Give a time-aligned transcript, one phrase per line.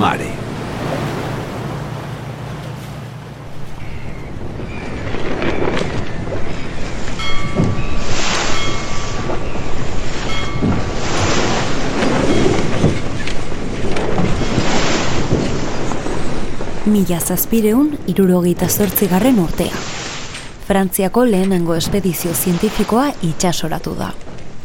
[0.00, 0.30] mare.
[16.86, 19.68] Mila zazpireun irurogeita zortzigarren urtea.
[20.66, 24.14] Frantziako lehenengo espedizio zientifikoa itxasoratu da.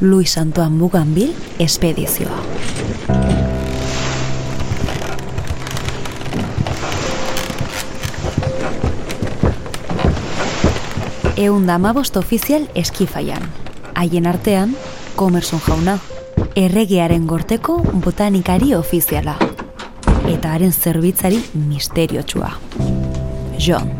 [0.02, 3.55] Luis Antoine Buganbil espedizioa.
[11.36, 11.78] Da
[12.16, 13.42] ofizial eskifaian.
[13.96, 14.76] Haien artean,
[15.18, 15.98] komerson jauna,
[16.56, 17.76] erregearen gorteko
[18.06, 19.36] botanikari ofiziala.
[20.32, 22.54] Eta haren zerbitzari misteriotsua.
[23.60, 23.92] John,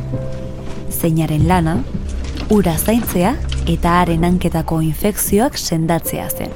[0.90, 1.84] zeinaren lana,
[2.50, 3.36] ura zaintzea
[3.68, 6.56] eta haren hanketako infekzioak sendatzea zen.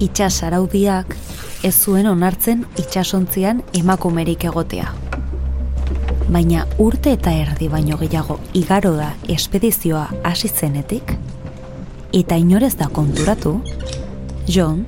[0.00, 1.12] Itxas araudiak
[1.62, 4.94] ez zuen onartzen itxasontzian emakumerik egotea.
[6.30, 11.12] Baina urte eta erdi baino gehiago igaro da espedizioa hasi zenetik,
[12.16, 13.58] eta inorez da konturatu,
[14.48, 14.86] John,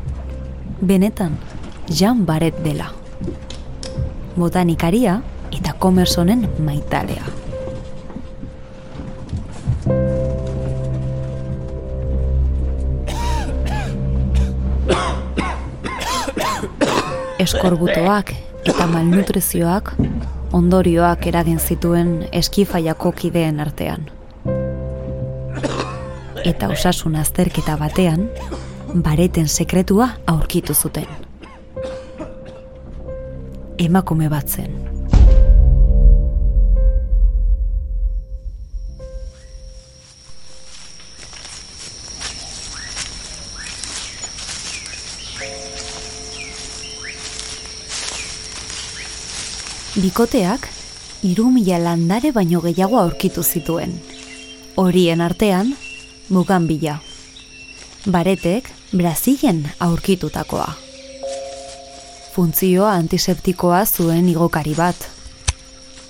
[0.80, 1.36] benetan,
[1.92, 2.88] Jan Baret dela.
[4.36, 5.20] Botanikaria
[5.52, 7.31] eta komersonen maitalea.
[17.52, 18.30] Eskorbutoak
[18.64, 19.90] eta malnutrizioak
[20.56, 24.06] ondorioak eragin zituen eskifaiako kideen artean.
[26.48, 28.24] Eta osasun azterketa batean,
[28.94, 31.06] bareten sekretua aurkitu zuten.
[33.78, 34.91] Emakume bat zen.
[49.92, 50.70] Bikoteak,
[51.20, 53.92] iru mila landare baino gehiago aurkitu zituen.
[54.80, 55.74] Horien artean,
[56.32, 56.94] mugan bila.
[58.08, 60.72] Baretek, Brazilen aurkitutakoa.
[62.32, 64.96] Funtzioa antiseptikoa zuen igokari bat.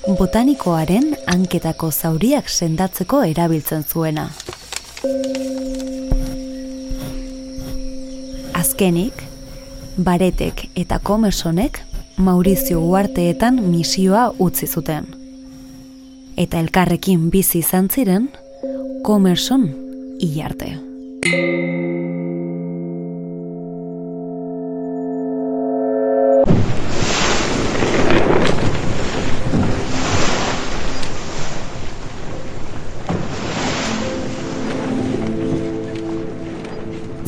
[0.06, 4.30] Botanikoaren hanketako zauriak sendatzeko erabiltzen zuena.
[8.54, 9.26] Azkenik,
[9.98, 11.82] baretek eta komersonek
[12.16, 15.06] Maurizio uarteetan misioa utzi zuten.
[16.36, 18.28] Eta elkarrekin bizi izan ziren,
[19.02, 19.68] komerson
[20.20, 20.76] hilarte.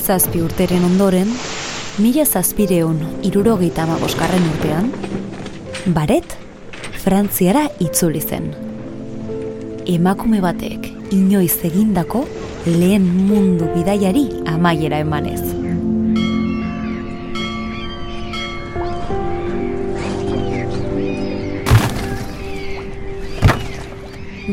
[0.04, 1.30] zazpi urteren ondoren,
[1.98, 4.90] mila zazpireun irurogeita amaboskarren urtean,
[5.94, 6.40] baret,
[7.04, 8.48] Frantziara itzuli zen.
[9.86, 12.22] Emakume batek inoiz egindako
[12.64, 15.42] lehen mundu bidaiari amaiera emanez.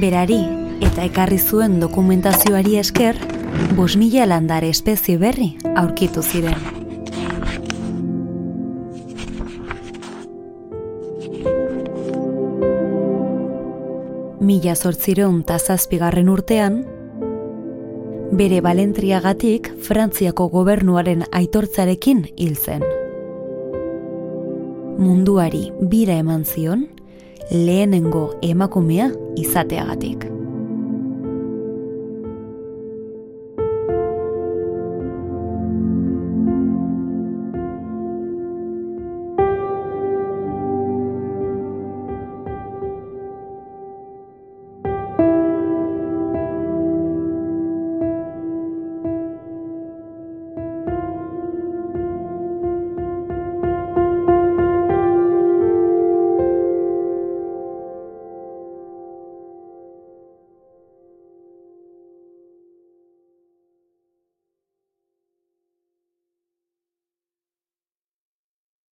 [0.02, 0.42] Berari
[0.84, 3.18] eta ekarri zuen dokumentazioari esker,
[3.80, 6.81] bos mila landare espezie berri aurkitu ziren.
[14.42, 16.80] Mila zortzireun tazazpigarren urtean,
[18.40, 22.82] bere balentriagatik Frantziako gobernuaren aitortzarekin hil zen.
[24.98, 26.88] Munduari bira eman zion,
[27.52, 30.26] lehenengo emakumea izateagatik.